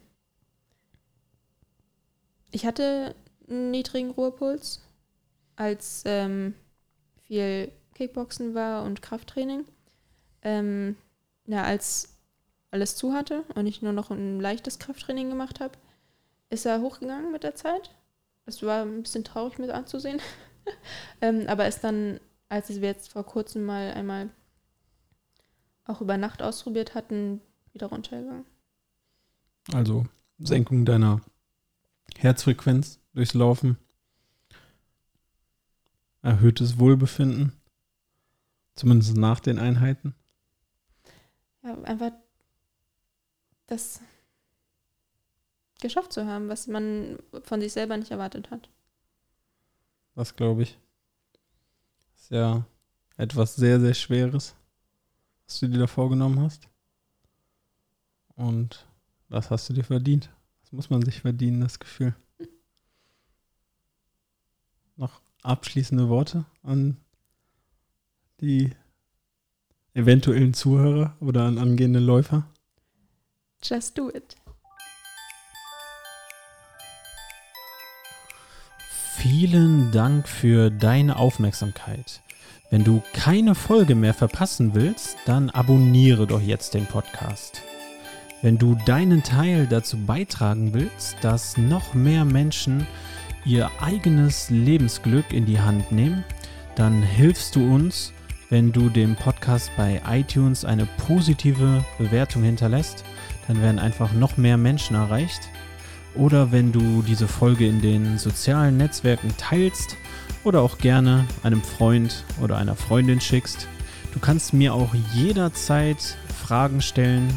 [2.52, 3.16] ich hatte
[3.48, 4.82] einen niedrigen Ruhepuls,
[5.56, 6.54] als ähm,
[7.24, 9.66] viel Kickboxen war und Krafttraining.
[10.42, 10.96] Ähm,
[11.48, 12.16] ja, als
[12.72, 15.74] alles zu hatte und ich nur noch ein leichtes Krafttraining gemacht habe,
[16.50, 17.96] ist er hochgegangen mit der Zeit.
[18.46, 20.22] Das war ein bisschen traurig mit anzusehen.
[21.22, 24.30] ähm, aber ist dann, als wir jetzt vor kurzem mal einmal
[25.86, 27.42] auch über Nacht ausprobiert hatten,
[27.74, 28.46] wieder runtergegangen.
[29.74, 30.06] Also
[30.38, 31.22] Senkung deiner
[32.18, 33.78] Herzfrequenz durchs Laufen.
[36.22, 37.54] Erhöhtes Wohlbefinden.
[38.76, 40.16] Zumindest nach den Einheiten.
[41.64, 42.12] Ja, einfach
[43.68, 44.02] das
[45.82, 48.70] geschafft zu haben, was man von sich selber nicht erwartet hat.
[50.20, 50.78] Das glaube ich.
[52.14, 52.66] Ist ja
[53.16, 54.54] etwas sehr, sehr Schweres,
[55.46, 56.68] was du dir da vorgenommen hast.
[58.36, 58.86] Und
[59.30, 60.30] das hast du dir verdient.
[60.60, 62.14] Das muss man sich verdienen, das Gefühl.
[64.98, 66.98] Noch abschließende Worte an
[68.42, 68.72] die
[69.94, 72.46] eventuellen Zuhörer oder an angehende Läufer?
[73.64, 74.36] Just do it.
[79.42, 82.20] Vielen Dank für deine Aufmerksamkeit.
[82.72, 87.62] Wenn du keine Folge mehr verpassen willst, dann abonniere doch jetzt den Podcast.
[88.42, 92.86] Wenn du deinen Teil dazu beitragen willst, dass noch mehr Menschen
[93.46, 96.26] ihr eigenes Lebensglück in die Hand nehmen,
[96.76, 98.12] dann hilfst du uns,
[98.50, 103.06] wenn du dem Podcast bei iTunes eine positive Bewertung hinterlässt.
[103.48, 105.50] Dann werden einfach noch mehr Menschen erreicht
[106.16, 109.96] oder wenn du diese Folge in den sozialen Netzwerken teilst
[110.44, 113.68] oder auch gerne einem Freund oder einer Freundin schickst.
[114.14, 117.30] Du kannst mir auch jederzeit Fragen stellen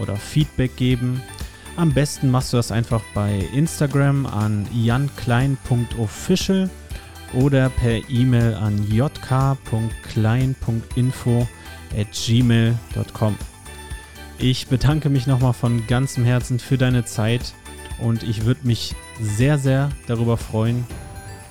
[0.00, 1.22] oder Feedback geben.
[1.76, 6.68] Am besten machst du das einfach bei Instagram an janklein.official
[7.32, 11.48] oder per E-Mail an jk.klein.info
[11.96, 13.36] at gmail.com.
[14.38, 17.52] Ich bedanke mich nochmal von ganzem Herzen für deine Zeit
[18.00, 20.86] und ich würde mich sehr, sehr darüber freuen,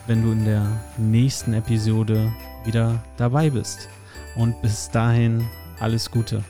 [0.07, 0.65] wenn du in der
[0.97, 2.31] nächsten Episode
[2.65, 3.89] wieder dabei bist.
[4.35, 5.45] Und bis dahin
[5.79, 6.43] alles Gute.